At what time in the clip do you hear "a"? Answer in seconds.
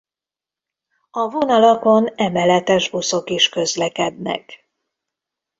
1.11-1.29